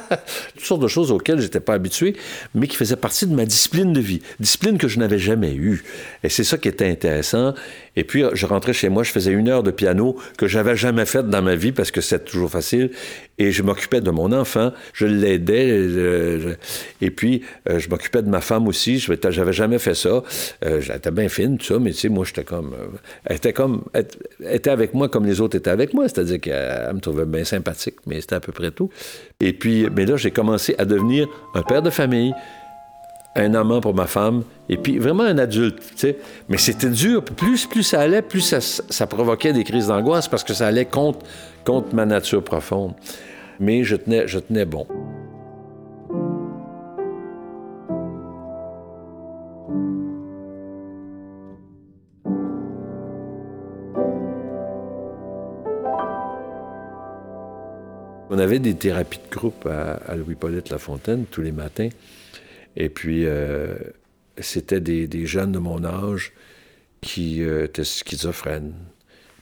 Toutes 0.55 0.65
sortes 0.65 0.83
de 0.83 0.89
choses 0.89 1.13
auxquelles 1.13 1.39
je 1.39 1.45
n'étais 1.45 1.61
pas 1.61 1.75
habitué, 1.75 2.17
mais 2.55 2.67
qui 2.67 2.77
faisaient 2.77 2.97
partie 2.97 3.27
de 3.27 3.35
ma 3.35 3.45
discipline 3.45 3.93
de 3.93 4.01
vie. 4.01 4.23
Discipline 4.41 4.77
que 4.77 4.89
je 4.89 4.99
n'avais 4.99 5.19
jamais 5.19 5.55
eue. 5.55 5.85
Et 6.25 6.29
c'est 6.29 6.43
ça 6.43 6.59
qui 6.59 6.67
était 6.67 6.89
intéressant. 6.89 7.55
Et 8.01 8.05
puis, 8.05 8.25
je 8.33 8.47
rentrais 8.47 8.73
chez 8.73 8.89
moi, 8.89 9.03
je 9.03 9.13
faisais 9.13 9.31
une 9.31 9.47
heure 9.51 9.63
de 9.63 9.71
piano 9.71 10.17
que 10.39 10.47
j'avais 10.47 10.75
jamais 10.75 11.05
faite 11.05 11.29
dans 11.29 11.43
ma 11.43 11.55
vie 11.55 11.71
parce 11.71 11.91
que 11.91 12.01
c'est 12.01 12.25
toujours 12.25 12.51
facile. 12.51 12.93
Et 13.37 13.53
je 13.53 13.63
m'occupais 13.63 14.01
de 14.01 14.11
mon 14.11 14.33
enfant, 14.33 14.73
je 14.95 15.05
l'aidais. 15.05 16.57
et 17.03 17.11
puis, 17.11 17.43
euh, 17.69 17.79
je 17.79 17.91
m'occupais 17.91 18.23
de 18.23 18.31
ma 18.31 18.41
femme 18.41 18.69
aussi. 18.69 18.99
Je 18.99 19.13
n'avais 19.13 19.53
jamais 19.53 19.79
fait 19.79 19.95
ça. 19.95 20.23
Euh, 20.65 20.81
j'étais 20.81 21.11
bien 21.11 21.29
fine, 21.29 21.59
tout 21.59 21.67
ça, 21.67 21.79
mais 21.79 21.91
tu 21.91 21.99
sais, 21.99 22.09
moi, 22.09 22.25
j'étais 22.25 22.45
comme. 22.45 22.73
Euh, 22.73 22.87
elle 23.27 23.37
était 23.37 23.53
comme. 23.53 23.85
Elle 23.93 24.07
était 24.51 24.71
avec 24.71 24.95
moi 24.95 25.11
comme 25.11 25.27
les 25.27 25.43
autres 25.43 25.59
étaient 25.59 25.69
avec 25.69 25.93
moi. 25.93 26.09
C'est-à-dire 26.09 26.41
qu'elle 26.41 26.95
me 26.95 27.01
trouvait 27.01 27.27
bien 27.27 27.45
sympathique, 27.45 27.97
mais 28.07 28.23
c'était 28.23 28.37
à 28.37 28.41
peu 28.41 28.53
près 28.53 28.71
tout. 28.71 28.89
Et 29.41 29.53
puis, 29.53 29.89
mais 29.95 30.07
là, 30.07 30.17
j'ai 30.17 30.31
commencé 30.31 30.75
à 30.79 30.87
devenir 30.87 31.29
un 31.55 31.61
père 31.63 31.83
de 31.83 31.91
famille 31.91 32.33
un 33.37 33.55
amant 33.55 33.81
pour 33.81 33.95
ma 33.95 34.07
femme, 34.07 34.43
et 34.69 34.77
puis 34.77 34.99
vraiment 34.99 35.23
un 35.23 35.39
adulte, 35.39 35.79
tu 35.79 35.97
sais. 35.97 36.19
Mais 36.49 36.59
c'était 36.59 36.91
dur. 36.91 37.25
Plus, 37.25 37.67
plus 37.67 37.85
ça 37.85 38.01
allait, 38.01 38.23
plus 38.23 38.41
ça, 38.41 39.07
provoquait 39.07 39.53
des 39.53 39.65
crises 39.65 39.87
d'angoisse 39.87 40.29
parce 40.29 40.43
que 40.43 40.53
ça 40.53 40.67
allait 40.67 40.87
contre, 40.87 41.25
ma 41.93 42.07
nature 42.07 42.43
profonde. 42.43 42.95
Mais 43.61 43.85
je 43.85 43.97
tenais, 43.97 44.27
je 44.27 44.39
tenais 44.39 44.65
bon. 44.65 44.87
On 58.33 58.39
avait 58.39 58.59
des 58.59 58.75
thérapies 58.75 59.19
de 59.19 59.37
groupe 59.37 59.67
à, 59.67 60.01
à 60.11 60.17
Louis-Paulette 60.17 60.71
Lafontaine 60.71 61.25
tous 61.31 61.43
les 61.43 61.53
matins. 61.53 61.91
Et 62.77 62.89
puis, 62.89 63.27
euh, 63.27 63.75
c'était 64.39 64.81
des, 64.81 65.27
jeunes 65.27 65.53
de 65.53 65.59
mon 65.59 65.85
âge 65.85 66.33
qui 67.01 67.43
euh, 67.43 67.65
étaient 67.65 67.85
schizophrènes. 67.85 68.75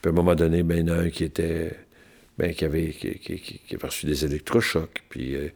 Puis 0.00 0.08
à 0.08 0.12
un 0.12 0.14
moment 0.14 0.34
donné, 0.34 0.62
ben, 0.62 0.78
il 0.78 0.88
y 0.88 0.90
en 0.90 0.94
a 0.94 0.98
un 1.02 1.10
qui 1.10 1.24
était. 1.24 1.76
Ben, 2.38 2.54
qui, 2.54 2.64
avait, 2.64 2.90
qui, 2.90 3.60
avait 3.74 3.86
reçu 3.86 4.06
des 4.06 4.24
électrochocs. 4.24 5.02
Puis, 5.08 5.34
euh, 5.34 5.48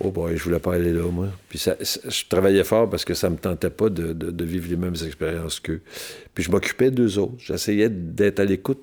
oh 0.00 0.10
boy, 0.10 0.36
je 0.36 0.42
voulais 0.42 0.58
pas 0.58 0.74
aller 0.74 0.92
là, 0.92 1.08
moi. 1.08 1.28
Puis 1.48 1.60
ça, 1.60 1.76
je 1.80 2.24
travaillais 2.28 2.64
fort 2.64 2.90
parce 2.90 3.04
que 3.04 3.14
ça 3.14 3.30
me 3.30 3.36
tentait 3.36 3.70
pas 3.70 3.90
de, 3.90 4.44
vivre 4.44 4.68
les 4.68 4.76
mêmes 4.76 4.96
expériences 5.06 5.60
qu'eux. 5.60 5.82
Puis 6.34 6.42
je 6.42 6.50
m'occupais 6.50 6.90
d'eux 6.90 7.16
autres. 7.18 7.36
J'essayais 7.38 7.88
d'être 7.88 8.40
à 8.40 8.44
l'écoute, 8.44 8.82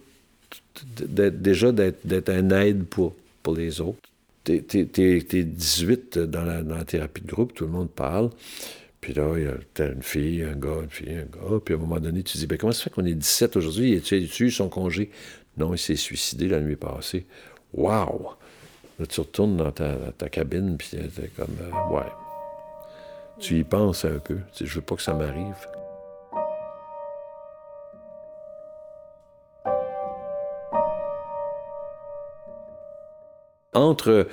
déjà 1.02 1.74
d'être 1.74 2.30
un 2.30 2.50
aide 2.52 2.86
pour, 2.86 3.14
pour 3.44 3.56
les 3.56 3.82
autres 3.82 4.00
t'es 4.48 5.44
18 5.44 6.20
dans 6.20 6.44
la, 6.44 6.84
thérapie 6.84 7.22
de 7.22 7.28
groupe, 7.28 7.54
tout 7.54 7.66
le 7.66 7.72
monde 7.72 7.90
parle. 7.90 8.30
Puis 9.02 9.14
là, 9.14 9.24
a 9.24 9.84
une 9.84 10.02
fille, 10.02 10.44
un 10.44 10.56
gars, 10.56 10.82
une 10.84 10.90
fille, 10.90 11.14
un 11.14 11.26
gars. 11.26 11.60
Puis 11.64 11.74
à 11.74 11.78
un 11.78 11.80
moment 11.80 12.00
donné, 12.00 12.24
tu 12.24 12.38
dis, 12.38 12.48
ben 12.48 12.58
comment 12.58 12.74
ça 12.74 12.84
fait 12.84 12.90
qu'on 12.90 13.06
est 13.06 13.14
17 13.14 13.56
aujourd'hui? 13.58 14.02
Tu 14.02 14.16
as 14.16 14.42
eu 14.42 14.52
son 14.52 14.70
congé? 14.70 15.12
Non, 15.58 15.74
il 15.74 15.78
s'est 15.78 15.96
suicidé 15.96 16.48
la 16.48 16.60
nuit 16.60 16.76
passée. 16.76 17.26
Wow! 17.74 18.32
Là, 19.00 19.06
tu 19.06 19.20
retournes 19.20 19.58
dans 19.58 19.72
ta, 19.72 20.30
cabine, 20.30 20.78
puis 20.78 20.90
t'es 20.92 21.30
comme, 21.36 21.56
euh, 21.62 21.94
ouais. 21.94 22.12
Tu 23.40 23.60
y 23.60 23.64
penses 23.64 24.06
un 24.06 24.18
peu. 24.18 24.38
Tu 24.54 24.60
sais, 24.60 24.66
je 24.66 24.76
veux 24.76 24.82
pas 24.82 24.96
que 24.96 25.04
ça 25.04 25.14
m'arrive. 25.14 25.56
Entre 33.78 34.28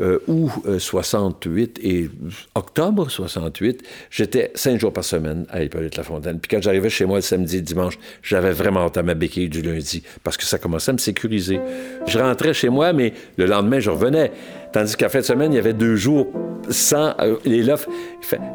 euh, 0.00 0.18
août 0.26 0.50
68 0.78 1.78
euh, 1.78 1.88
et 1.88 2.10
octobre 2.56 3.08
68, 3.08 3.84
j'étais 4.10 4.50
cinq 4.56 4.80
jours 4.80 4.92
par 4.92 5.04
semaine 5.04 5.46
à 5.50 5.62
Hippolyte 5.62 5.96
Lafontaine. 5.96 6.40
Puis 6.40 6.48
quand 6.48 6.60
j'arrivais 6.60 6.90
chez 6.90 7.04
moi 7.04 7.18
le 7.18 7.22
samedi 7.22 7.58
et 7.58 7.60
dimanche, 7.60 7.96
j'avais 8.20 8.50
vraiment 8.50 8.80
hâte 8.80 8.96
à 8.96 9.04
ma 9.04 9.14
béquille 9.14 9.48
du 9.48 9.62
lundi 9.62 10.02
parce 10.24 10.36
que 10.36 10.42
ça 10.42 10.58
commençait 10.58 10.90
à 10.90 10.94
me 10.94 10.98
sécuriser. 10.98 11.60
Je 12.08 12.18
rentrais 12.18 12.54
chez 12.54 12.70
moi, 12.70 12.92
mais 12.92 13.12
le 13.36 13.46
lendemain, 13.46 13.78
je 13.78 13.90
revenais. 13.90 14.32
Tandis 14.72 14.96
qu'à 14.96 15.08
fin 15.08 15.20
de 15.20 15.24
semaine, 15.24 15.52
il 15.52 15.56
y 15.56 15.60
avait 15.60 15.74
deux 15.74 15.94
jours 15.94 16.26
sans. 16.70 17.14
Euh, 17.20 17.36
les 17.44 17.64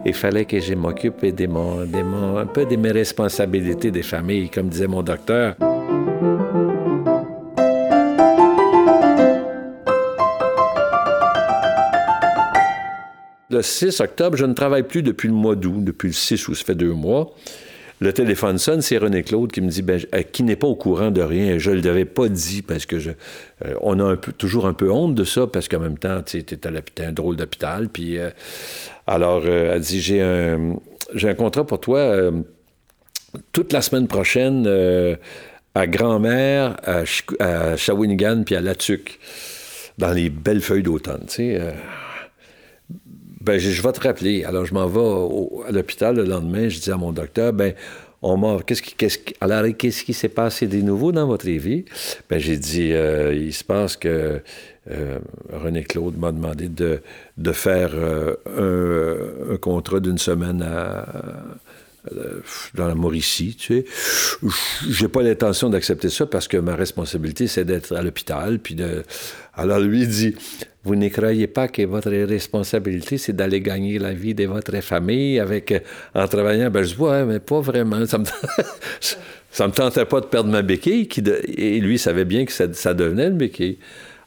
il, 0.05 0.13
fallait 0.13 0.43
que 0.43 0.59
je 0.59 0.73
m'occupe 0.73 1.25
des, 1.25 1.47
un 1.47 2.45
peu 2.47 2.65
de 2.65 2.75
mes 2.75 2.91
responsabilités 2.91 3.91
des 3.91 4.03
familles, 4.03 4.49
comme 4.49 4.67
disait 4.67 4.87
mon 4.87 5.03
docteur. 5.03 5.55
Le 13.51 13.63
6 13.63 13.99
octobre, 14.01 14.37
je 14.37 14.45
ne 14.45 14.53
travaille 14.53 14.83
plus 14.83 15.01
depuis 15.01 15.27
le 15.27 15.33
mois 15.33 15.55
d'août, 15.55 15.83
depuis 15.83 16.09
le 16.09 16.13
6 16.13 16.47
ou 16.49 16.55
ça 16.55 16.63
fait 16.63 16.75
deux 16.75 16.93
mois. 16.93 17.33
Le 17.99 18.13
téléphone 18.13 18.59
sonne, 18.59 18.81
c'est 18.81 18.97
René 18.97 19.23
Claude 19.23 19.51
qui 19.51 19.59
me 19.59 19.69
dit, 19.69 19.81
ben, 19.81 19.99
euh, 20.13 20.21
qui 20.21 20.43
n'est 20.43 20.55
pas 20.55 20.67
au 20.67 20.75
courant 20.75 21.09
de 21.09 21.21
rien. 21.21 21.57
Je 21.57 21.71
ne 21.71 21.81
l'avais 21.81 22.05
pas 22.05 22.29
dit 22.29 22.61
parce 22.61 22.85
que 22.85 22.99
je, 22.99 23.09
euh, 23.65 23.73
on 23.81 23.99
a 23.99 24.15
toujours 24.15 24.67
un 24.67 24.73
peu 24.73 24.91
honte 24.91 25.15
de 25.15 25.23
ça 25.23 25.47
parce 25.47 25.67
qu'en 25.67 25.79
même 25.79 25.97
temps, 25.97 26.21
tu 26.21 26.37
es 26.37 26.67
à 26.67 27.07
un 27.07 27.11
drôle 27.11 27.35
d'hôpital. 27.35 27.89
Puis, 27.89 28.17
euh, 28.19 28.29
alors, 29.07 29.45
elle 29.45 29.81
dit, 29.81 29.99
j'ai 29.99 30.21
un, 30.21 30.75
j'ai 31.15 31.27
un 31.27 31.33
contrat 31.33 31.65
pour 31.65 31.81
toi 31.81 32.31
toute 33.51 33.73
la 33.73 33.81
semaine 33.81 34.07
prochaine 34.07 34.67
à 35.73 35.87
Grand-Mère, 35.87 36.77
à, 36.83 37.03
à 37.39 37.75
Shawinigan, 37.75 38.43
puis 38.45 38.55
à 38.55 38.61
Latuc, 38.61 39.19
dans 39.97 40.11
les 40.11 40.29
belles 40.29 40.61
feuilles 40.61 40.83
d'automne. 40.83 41.25
Ben, 43.49 43.57
je, 43.57 43.81
vais 43.81 43.91
te 43.93 44.01
rappeler. 44.01 44.43
Alors, 44.43 44.63
je 44.67 44.75
m'en 44.75 44.85
vais 44.85 45.67
à 45.67 45.71
l'hôpital 45.71 46.15
le 46.15 46.23
lendemain. 46.23 46.69
Je 46.69 46.79
dis 46.79 46.91
à 46.91 46.97
mon 46.97 47.11
docteur, 47.11 47.51
ben, 47.51 47.73
on 48.21 48.37
m'a. 48.37 48.59
Qu'est-ce 48.61 48.83
qui, 48.83 48.93
qu'est-ce 48.93 49.17
alors, 49.41 49.65
qu'est-ce 49.75 50.03
qui 50.03 50.13
s'est 50.13 50.29
passé 50.29 50.67
de 50.67 50.77
nouveau 50.81 51.11
dans 51.11 51.25
votre 51.25 51.47
vie? 51.49 51.83
Ben, 52.29 52.37
j'ai 52.37 52.57
dit, 52.57 52.93
euh, 52.93 53.33
il 53.33 53.51
se 53.51 53.63
passe 53.63 53.97
que 53.97 54.39
euh, 54.91 55.17
René 55.51 55.83
Claude 55.83 56.15
m'a 56.19 56.31
demandé 56.31 56.69
de, 56.69 57.01
de 57.37 57.51
faire 57.51 57.89
euh, 57.95 58.35
un, 59.49 59.53
un, 59.55 59.57
contrat 59.57 59.99
d'une 59.99 60.19
semaine 60.19 60.61
à 60.61 61.07
dans 62.73 62.87
la 62.87 62.95
Mauricie, 62.95 63.55
tu 63.55 63.83
sais. 63.83 63.85
J'ai 64.89 65.07
pas 65.07 65.21
l'intention 65.21 65.69
d'accepter 65.69 66.09
ça 66.09 66.25
parce 66.25 66.47
que 66.47 66.57
ma 66.57 66.75
responsabilité, 66.75 67.47
c'est 67.47 67.65
d'être 67.65 67.95
à 67.95 68.01
l'hôpital. 68.01 68.59
Puis. 68.59 68.75
Alors 69.59 69.79
lui 69.79 70.07
dit, 70.07 70.35
vous 70.85 70.95
ne 70.95 71.09
croyez 71.09 71.47
pas 71.47 71.67
que 71.67 71.81
votre 71.81 72.09
responsabilité, 72.09 73.17
c'est 73.17 73.33
d'aller 73.33 73.59
gagner 73.59 73.99
la 73.99 74.13
vie 74.13 74.33
de 74.33 74.45
votre 74.45 74.79
famille 74.81 75.37
avec, 75.37 75.73
en 76.15 76.27
travaillant? 76.29 76.69
Ben, 76.71 76.83
je 76.83 76.95
dis, 76.95 77.01
ouais, 77.01 77.25
mais 77.25 77.39
pas 77.39 77.59
vraiment. 77.59 78.05
Ça 78.05 78.19
me, 78.19 78.23
ça 79.51 79.67
me 79.67 79.73
tentait 79.73 80.05
pas 80.05 80.21
de 80.21 80.27
perdre 80.27 80.49
ma 80.49 80.61
béquille. 80.61 81.09
Qui 81.09 81.21
Et 81.57 81.81
lui 81.81 81.99
savait 81.99 82.23
bien 82.23 82.45
que 82.45 82.53
ça, 82.53 82.93
devenait 82.93 83.27
une 83.27 83.37
béquille. 83.37 83.79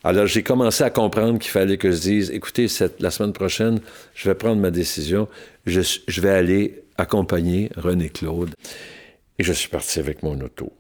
Alors, 0.05 0.27
j'ai 0.27 0.43
commencé 0.43 0.85
à 0.85 0.91
comprendre 0.91 1.39
qu'il 1.39 1.51
fallait 1.51 1.79
que 1.79 1.91
je 1.91 1.99
dise, 1.99 2.31
écoutez, 2.31 2.67
la 3.01 3.11
semaine 3.11 3.33
prochaine, 3.33 3.81
je 4.15 4.29
vais 4.29 4.35
prendre 4.35 4.61
ma 4.61 4.71
décision. 4.71 5.29
Je 5.65 6.21
vais 6.21 6.31
aller 6.31 6.82
accompagner 6.97 7.71
René 7.77 8.09
Claude. 8.09 8.55
Et 9.39 9.45
je 9.45 9.53
suis 9.53 9.69
parti 9.69 9.99
avec 9.99 10.23
mon 10.23 10.41
auto. 10.41 10.73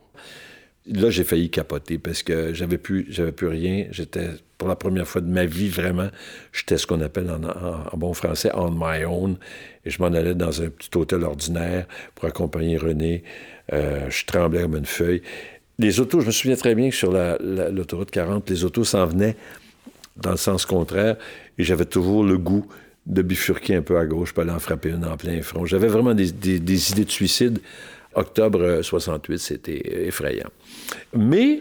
Là, 0.86 1.10
j'ai 1.10 1.22
failli 1.22 1.48
capoter 1.48 1.98
parce 1.98 2.22
que 2.22 2.52
j'avais 2.52 2.78
plus, 2.78 3.06
j'avais 3.08 3.32
plus 3.32 3.46
rien. 3.46 3.86
J'étais, 3.90 4.30
pour 4.58 4.68
la 4.68 4.74
première 4.74 5.06
fois 5.06 5.20
de 5.20 5.28
ma 5.28 5.44
vie, 5.44 5.68
vraiment, 5.68 6.08
j'étais 6.52 6.76
ce 6.76 6.86
qu'on 6.86 7.00
appelle 7.00 7.30
en, 7.30 7.96
bon 7.96 8.14
français 8.14 8.50
on 8.54 8.70
my 8.70 9.04
own. 9.04 9.36
Et 9.84 9.90
je 9.90 10.02
m'en 10.02 10.08
allais 10.08 10.34
dans 10.34 10.60
un 10.60 10.68
petit 10.70 10.96
hôtel 10.96 11.22
ordinaire 11.22 11.86
pour 12.14 12.24
accompagner 12.24 12.76
René. 12.76 13.22
Euh, 13.72 14.10
je 14.10 14.24
tremblais 14.26 14.62
comme 14.62 14.76
une 14.76 14.86
feuille. 14.86 15.22
Les 15.78 16.00
autos, 16.00 16.20
je 16.20 16.26
me 16.26 16.32
souviens 16.32 16.56
très 16.56 16.74
bien 16.74 16.90
que 16.90 16.96
sur 16.96 17.12
l'autoroute 17.12 18.10
40, 18.10 18.50
les 18.50 18.64
autos 18.64 18.84
s'en 18.84 19.06
venaient 19.06 19.36
dans 20.16 20.32
le 20.32 20.36
sens 20.36 20.66
contraire 20.66 21.16
et 21.58 21.64
j'avais 21.64 21.86
toujours 21.86 22.24
le 22.24 22.38
goût 22.38 22.66
de 23.06 23.22
bifurquer 23.22 23.76
un 23.76 23.82
peu 23.82 23.98
à 23.98 24.06
gauche 24.06 24.32
pour 24.32 24.42
aller 24.42 24.52
en 24.52 24.60
frapper 24.60 24.90
une 24.90 25.04
en 25.04 25.16
plein 25.16 25.42
front. 25.42 25.66
J'avais 25.66 25.88
vraiment 25.88 26.14
des, 26.14 26.30
des 26.30 26.90
idées 26.92 27.04
de 27.04 27.10
suicide 27.10 27.60
Octobre 28.14 28.82
68, 28.82 29.38
c'était 29.38 30.06
effrayant. 30.06 30.50
Mais 31.14 31.60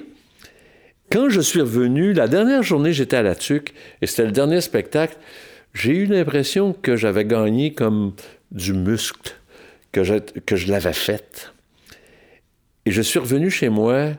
quand 1.12 1.30
je 1.30 1.42
suis 1.42 1.62
revenu, 1.62 2.14
la 2.14 2.28
dernière 2.28 2.64
journée, 2.64 2.94
j'étais 2.94 3.18
à 3.18 3.22
la 3.22 3.36
TUC 3.36 3.74
et 4.02 4.08
c'était 4.08 4.26
le 4.26 4.32
dernier 4.32 4.62
spectacle, 4.62 5.18
j'ai 5.74 5.96
eu 5.96 6.06
l'impression 6.06 6.74
que 6.74 6.96
j'avais 6.96 7.26
gagné 7.26 7.74
comme 7.74 8.14
du 8.52 8.74
muscle, 8.74 9.34
que 9.92 10.04
je, 10.04 10.16
que 10.16 10.56
je 10.56 10.70
l'avais 10.70 10.94
fait. 10.94 11.54
Et 12.86 12.92
je 12.92 13.02
suis 13.02 13.20
revenu 13.20 13.50
chez 13.50 13.70
moi, 13.70 14.12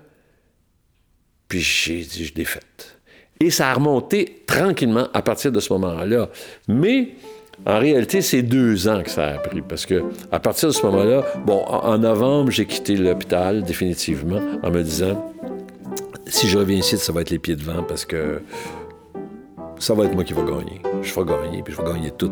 puis 1.48 1.60
j'ai 1.60 2.02
je 2.02 2.34
l'ai 2.34 2.44
faite. 2.44 2.91
Et 3.42 3.50
ça 3.50 3.70
a 3.70 3.74
remonté 3.74 4.44
tranquillement 4.46 5.08
à 5.12 5.20
partir 5.20 5.50
de 5.50 5.58
ce 5.58 5.72
moment-là. 5.72 6.28
Mais 6.68 7.08
en 7.66 7.80
réalité, 7.80 8.22
c'est 8.22 8.42
deux 8.42 8.86
ans 8.86 9.02
que 9.02 9.10
ça 9.10 9.30
a 9.30 9.38
pris, 9.38 9.62
parce 9.62 9.84
que 9.84 10.04
à 10.30 10.38
partir 10.38 10.68
de 10.68 10.72
ce 10.72 10.86
moment-là, 10.86 11.24
bon, 11.44 11.64
en 11.64 11.98
novembre, 11.98 12.52
j'ai 12.52 12.66
quitté 12.66 12.94
l'hôpital 12.94 13.64
définitivement 13.64 14.40
en 14.62 14.70
me 14.70 14.80
disant, 14.84 15.32
si 16.24 16.46
je 16.46 16.56
reviens 16.56 16.78
ici, 16.78 16.96
ça 16.96 17.12
va 17.12 17.22
être 17.22 17.30
les 17.30 17.40
pieds 17.40 17.56
devant, 17.56 17.82
parce 17.82 18.04
que 18.04 18.42
ça 19.80 19.92
va 19.94 20.04
être 20.04 20.14
moi 20.14 20.22
qui 20.22 20.34
vais 20.34 20.44
gagner. 20.44 20.80
Je 21.02 21.12
vais 21.12 21.24
gagner, 21.24 21.64
puis 21.64 21.74
je 21.74 21.82
vais 21.82 21.92
gagner 21.92 22.12
tout. 22.12 22.30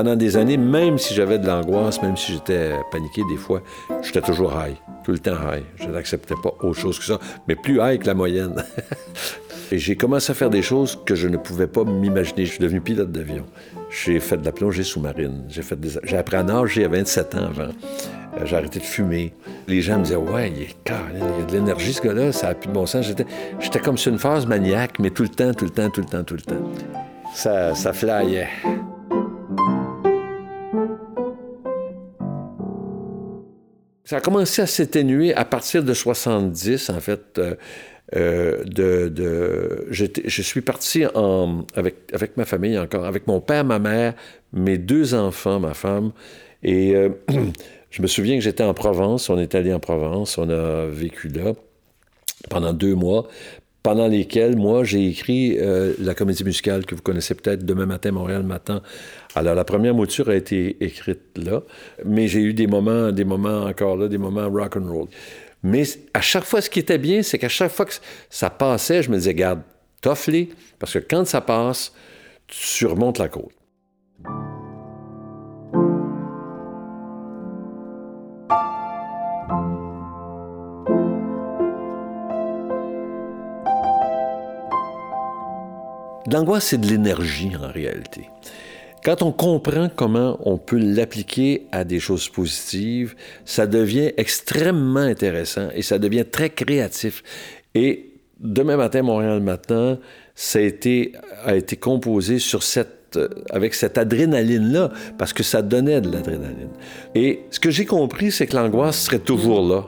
Pendant 0.00 0.16
des 0.16 0.38
années, 0.38 0.56
même 0.56 0.96
si 0.96 1.12
j'avais 1.12 1.38
de 1.38 1.46
l'angoisse, 1.46 2.00
même 2.00 2.16
si 2.16 2.32
j'étais 2.32 2.72
paniqué 2.90 3.20
des 3.28 3.36
fois, 3.36 3.60
j'étais 4.00 4.22
toujours 4.22 4.50
high, 4.54 4.74
tout 5.04 5.12
le 5.12 5.18
temps 5.18 5.36
high. 5.52 5.62
Je 5.76 5.88
n'acceptais 5.90 6.36
pas 6.42 6.54
autre 6.62 6.80
chose 6.80 6.98
que 6.98 7.04
ça, 7.04 7.18
mais 7.46 7.54
plus 7.54 7.80
high 7.82 8.00
que 8.00 8.06
la 8.06 8.14
moyenne. 8.14 8.64
Et 9.72 9.78
j'ai 9.78 9.96
commencé 9.96 10.32
à 10.32 10.34
faire 10.34 10.48
des 10.48 10.62
choses 10.62 10.98
que 11.04 11.14
je 11.14 11.28
ne 11.28 11.36
pouvais 11.36 11.66
pas 11.66 11.84
m'imaginer. 11.84 12.46
Je 12.46 12.52
suis 12.52 12.60
devenu 12.60 12.80
pilote 12.80 13.12
d'avion. 13.12 13.44
J'ai 13.90 14.20
fait 14.20 14.38
de 14.38 14.44
la 14.46 14.52
plongée 14.52 14.84
sous-marine. 14.84 15.44
J'ai, 15.50 15.60
fait 15.60 15.78
des... 15.78 15.90
j'ai 16.02 16.16
appris 16.16 16.36
à 16.36 16.44
nager 16.44 16.86
à 16.86 16.88
27 16.88 17.34
ans 17.34 17.48
avant. 17.50 17.64
Euh, 17.64 18.46
j'ai 18.46 18.56
arrêté 18.56 18.78
de 18.78 18.84
fumer. 18.84 19.34
Les 19.68 19.82
gens 19.82 19.98
me 19.98 20.04
disaient 20.04 20.16
Ouais, 20.16 20.50
il, 20.50 20.62
est 20.62 20.76
il 21.12 21.18
y 21.18 21.42
a 21.42 21.46
de 21.46 21.52
l'énergie, 21.52 21.92
ce 21.92 22.00
gars-là, 22.00 22.32
ça 22.32 22.48
n'a 22.48 22.54
plus 22.54 22.68
de 22.68 22.72
bon 22.72 22.86
sens. 22.86 23.04
J'étais, 23.04 23.26
j'étais 23.60 23.80
comme 23.80 23.98
sur 23.98 24.10
une 24.10 24.18
phase 24.18 24.46
maniaque, 24.46 24.98
mais 24.98 25.10
tout 25.10 25.24
le 25.24 25.28
temps, 25.28 25.52
tout 25.52 25.66
le 25.66 25.70
temps, 25.70 25.90
tout 25.90 26.00
le 26.00 26.06
temps, 26.06 26.24
tout 26.24 26.36
le 26.36 26.40
temps. 26.40 26.72
Ça, 27.34 27.74
ça 27.74 27.92
flyait. 27.92 28.48
Ça 34.10 34.16
a 34.16 34.20
commencé 34.20 34.60
à 34.60 34.66
s'atténuer 34.66 35.32
à 35.34 35.44
partir 35.44 35.84
de 35.84 35.94
70, 35.94 36.90
en 36.90 36.98
fait. 36.98 37.38
Euh, 37.38 37.54
euh, 38.16 39.84
je 39.88 40.42
suis 40.42 40.62
parti 40.62 41.04
avec 41.04 42.36
ma 42.36 42.44
famille 42.44 42.76
encore, 42.76 43.04
avec 43.04 43.28
mon 43.28 43.40
père, 43.40 43.64
ma 43.64 43.78
mère, 43.78 44.14
mes 44.52 44.78
deux 44.78 45.14
enfants, 45.14 45.60
ma 45.60 45.74
femme. 45.74 46.10
Et 46.64 46.96
euh, 46.96 47.10
je 47.92 48.02
me 48.02 48.08
souviens 48.08 48.34
que 48.34 48.42
j'étais 48.42 48.64
en 48.64 48.74
Provence, 48.74 49.30
on 49.30 49.38
est 49.38 49.54
allé 49.54 49.72
en 49.72 49.78
Provence, 49.78 50.38
on 50.38 50.50
a 50.50 50.86
vécu 50.86 51.28
là 51.28 51.52
pendant 52.48 52.72
deux 52.72 52.96
mois 52.96 53.28
pendant 53.82 54.08
lesquels, 54.08 54.56
moi, 54.56 54.84
j'ai 54.84 55.08
écrit 55.08 55.56
euh, 55.58 55.94
la 55.98 56.14
comédie 56.14 56.44
musicale 56.44 56.84
que 56.84 56.94
vous 56.94 57.02
connaissez 57.02 57.34
peut-être, 57.34 57.64
Demain 57.64 57.86
matin, 57.86 58.12
Montréal 58.12 58.42
matin. 58.42 58.82
Alors, 59.34 59.54
la 59.54 59.64
première 59.64 59.94
mouture 59.94 60.28
a 60.28 60.34
été 60.34 60.76
écrite 60.84 61.36
là, 61.36 61.62
mais 62.04 62.28
j'ai 62.28 62.40
eu 62.40 62.52
des 62.52 62.66
moments, 62.66 63.10
des 63.10 63.24
moments 63.24 63.64
encore 63.64 63.96
là, 63.96 64.08
des 64.08 64.18
moments 64.18 64.48
rock 64.50 64.76
and 64.76 64.92
roll. 64.92 65.08
Mais 65.62 65.84
à 66.14 66.20
chaque 66.20 66.44
fois, 66.44 66.60
ce 66.60 66.70
qui 66.70 66.78
était 66.78 66.98
bien, 66.98 67.22
c'est 67.22 67.38
qu'à 67.38 67.48
chaque 67.48 67.70
fois 67.70 67.86
que 67.86 67.94
ça 68.28 68.50
passait, 68.50 69.02
je 69.02 69.10
me 69.10 69.16
disais, 69.16 69.34
garde, 69.34 69.60
tough 70.00 70.30
parce 70.78 70.94
que 70.94 70.98
quand 70.98 71.26
ça 71.26 71.40
passe, 71.40 71.92
tu 72.46 72.56
surmontes 72.58 73.18
la 73.18 73.28
côte. 73.28 73.52
L'angoisse, 86.32 86.66
c'est 86.66 86.80
de 86.80 86.86
l'énergie 86.86 87.52
en 87.56 87.72
réalité. 87.72 88.28
Quand 89.02 89.22
on 89.22 89.32
comprend 89.32 89.88
comment 89.94 90.38
on 90.44 90.58
peut 90.58 90.78
l'appliquer 90.78 91.66
à 91.72 91.84
des 91.84 92.00
choses 92.00 92.28
positives, 92.28 93.14
ça 93.44 93.66
devient 93.66 94.12
extrêmement 94.16 95.00
intéressant 95.00 95.68
et 95.74 95.82
ça 95.82 95.98
devient 95.98 96.24
très 96.30 96.50
créatif. 96.50 97.22
Et 97.74 98.10
demain 98.38 98.76
matin, 98.76 99.02
Montréal 99.02 99.40
matin, 99.40 99.98
ça 100.34 100.58
a 100.58 100.62
été, 100.62 101.12
composé 101.80 102.38
cette, 102.38 103.18
avec 103.50 103.74
cette 103.74 103.98
adrénaline-là, 103.98 104.90
parce 105.18 105.32
que 105.32 105.42
ça 105.42 105.62
donnait 105.62 106.00
de 106.00 106.10
l'adrénaline. 106.12 106.70
Et 107.14 107.40
ce 107.50 107.58
que 107.58 107.70
j'ai 107.70 107.86
compris, 107.86 108.30
c'est 108.30 108.46
que 108.46 108.56
l'angoisse 108.56 109.00
serait 109.00 109.18
toujours 109.18 109.66
là. 109.66 109.86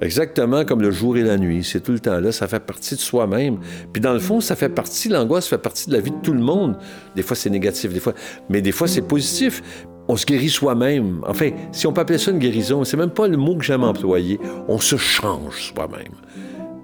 Exactement 0.00 0.64
comme 0.64 0.80
le 0.80 0.90
jour 0.90 1.16
et 1.16 1.22
la 1.22 1.36
nuit. 1.36 1.64
C'est 1.64 1.80
tout 1.80 1.92
le 1.92 1.98
temps 1.98 2.20
là. 2.20 2.30
Ça 2.30 2.46
fait 2.46 2.60
partie 2.60 2.94
de 2.94 3.00
soi-même. 3.00 3.58
Puis 3.92 4.00
dans 4.00 4.12
le 4.12 4.20
fond, 4.20 4.40
ça 4.40 4.54
fait 4.54 4.68
partie, 4.68 5.08
l'angoisse 5.08 5.48
fait 5.48 5.58
partie 5.58 5.88
de 5.88 5.94
la 5.94 6.00
vie 6.00 6.10
de 6.10 6.20
tout 6.22 6.32
le 6.32 6.40
monde. 6.40 6.76
Des 7.16 7.22
fois, 7.22 7.36
c'est 7.36 7.50
négatif, 7.50 7.92
des 7.92 8.00
fois. 8.00 8.14
Mais 8.48 8.62
des 8.62 8.72
fois, 8.72 8.86
c'est 8.86 9.02
positif. 9.02 9.62
On 10.06 10.16
se 10.16 10.24
guérit 10.24 10.48
soi-même. 10.48 11.20
Enfin, 11.26 11.50
si 11.72 11.86
on 11.86 11.92
peut 11.92 12.00
appeler 12.00 12.18
ça 12.18 12.30
une 12.30 12.38
guérison, 12.38 12.84
c'est 12.84 12.96
même 12.96 13.10
pas 13.10 13.28
le 13.28 13.36
mot 13.36 13.56
que 13.56 13.64
j'aime 13.64 13.84
employer. 13.84 14.38
On 14.68 14.78
se 14.78 14.96
change 14.96 15.72
soi-même. 15.74 16.14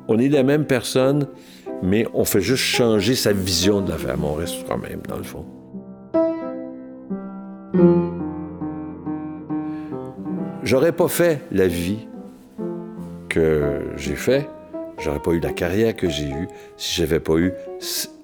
On 0.08 0.18
est 0.18 0.28
la 0.28 0.42
même 0.42 0.66
personne, 0.66 1.28
mais 1.82 2.06
on 2.12 2.24
fait 2.24 2.42
juste 2.42 2.64
changer 2.64 3.14
sa 3.14 3.32
vision 3.32 3.80
de 3.80 3.90
la 3.90 3.96
femme. 3.96 4.24
On 4.24 4.34
reste 4.34 4.66
soi-même, 4.66 5.00
dans 5.08 5.16
le 5.16 5.22
fond. 5.22 5.46
J'aurais 10.62 10.92
pas 10.92 11.08
fait 11.08 11.42
la 11.52 11.66
vie 11.66 12.08
que 13.34 13.80
j'ai 13.96 14.14
fait, 14.14 14.48
j'aurais 14.98 15.18
pas 15.18 15.32
eu 15.32 15.40
la 15.40 15.52
carrière 15.52 15.96
que 15.96 16.08
j'ai 16.08 16.28
eue 16.28 16.46
si 16.76 17.00
j'avais 17.00 17.18
pas 17.18 17.34
eu 17.34 17.52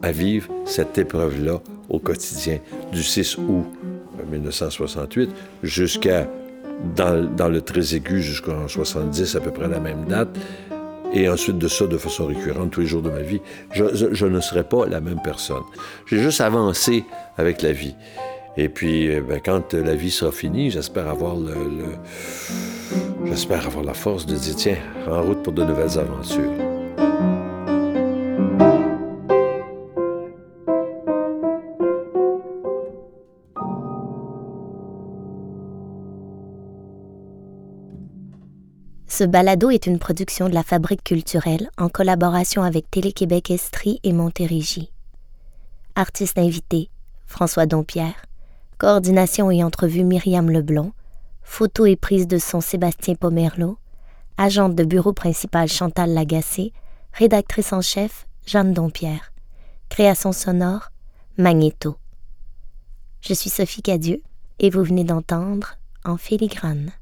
à 0.03 0.13
vivre 0.13 0.49
cette 0.65 0.97
épreuve-là 0.99 1.61
au 1.89 1.99
quotidien 1.99 2.61
du 2.93 3.03
6 3.03 3.39
août 3.39 3.67
1968 4.31 5.31
jusqu'à 5.65 6.29
dans, 6.95 7.49
le 7.49 7.61
très 7.61 7.95
aigu 7.95 8.23
jusqu'en 8.23 8.69
70 8.69 9.35
à 9.35 9.41
peu 9.41 9.51
près 9.51 9.69
la 9.69 9.81
même 9.81 10.05
date 10.05 10.29
et 11.13 11.29
ensuite 11.29 11.59
de 11.59 11.67
ça 11.67 11.87
de 11.87 11.99
façon 11.99 12.27
récurrente 12.27 12.71
tous 12.71 12.81
les 12.81 12.87
jours 12.87 13.03
de 13.03 13.11
ma 13.11 13.21
vie, 13.21 13.41
je 13.73 14.27
ne 14.27 14.41
serais 14.41 14.63
pas 14.63 14.87
la 14.87 15.01
même 15.01 15.21
personne. 15.25 15.65
J'ai 16.07 16.19
juste 16.19 16.41
avancé 16.41 17.05
avec 17.37 17.63
la 17.63 17.73
vie. 17.73 17.97
Et 18.57 18.69
puis, 18.69 19.13
euh, 19.13 19.21
ben, 19.21 19.41
quand 19.45 19.75
la 19.75 19.95
vie 19.97 20.11
sera 20.11 20.31
finie, 20.31 20.71
j'espère 20.71 21.09
avoir 21.09 21.35
le, 21.37 21.55
j'espère 23.25 23.67
avoir 23.67 23.85
la 23.85 23.95
force 23.95 24.27
de 24.27 24.37
dire 24.37 24.57
tiens, 24.57 24.79
en 25.09 25.23
route 25.23 25.43
pour 25.43 25.53
de 25.53 25.65
nouvelles 25.65 25.99
aventures. 25.99 26.71
Ce 39.21 39.25
balado 39.25 39.69
est 39.69 39.87
une 39.87 39.99
production 39.99 40.49
de 40.49 40.55
la 40.55 40.63
Fabrique 40.63 41.05
culturelle 41.05 41.69
en 41.77 41.91
collaboration 41.91 42.63
avec 42.63 42.91
Télé-Québec 42.91 43.51
Estrie 43.51 44.01
et 44.03 44.15
Montérégie. 44.15 44.91
Artiste 45.95 46.39
invité, 46.39 46.89
François 47.27 47.67
Dompierre. 47.67 48.25
Coordination 48.79 49.51
et 49.51 49.63
entrevue 49.63 50.05
Myriam 50.05 50.51
Leblond. 50.51 50.93
Photo 51.43 51.87
et 51.87 51.97
prise 51.97 52.27
de 52.27 52.39
son 52.39 52.61
Sébastien 52.61 53.15
Pomerleau. 53.15 53.79
Agente 54.37 54.75
de 54.75 54.85
bureau 54.85 55.13
principal 55.13 55.69
Chantal 55.69 56.13
Lagacé. 56.13 56.73
Rédactrice 57.13 57.73
en 57.73 57.81
chef 57.81 58.27
Jeanne 58.47 58.73
Dompierre. 58.73 59.33
Création 59.89 60.33
sonore 60.33 60.91
Magnéto. 61.37 61.97
Je 63.21 63.35
suis 63.35 63.51
Sophie 63.51 63.83
Cadieux 63.83 64.23
et 64.59 64.71
vous 64.71 64.85
venez 64.85 65.05
d'entendre 65.05 65.77
En 66.05 66.17
filigrane. 66.17 66.93